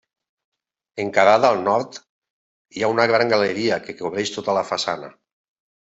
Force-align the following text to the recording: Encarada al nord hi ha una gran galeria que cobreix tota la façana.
Encarada 1.03 1.51
al 1.51 1.61
nord 1.67 2.01
hi 2.73 2.83
ha 2.83 2.91
una 2.97 3.07
gran 3.15 3.37
galeria 3.37 3.81
que 3.87 3.99
cobreix 4.03 4.37
tota 4.41 4.61
la 4.61 4.69
façana. 4.73 5.17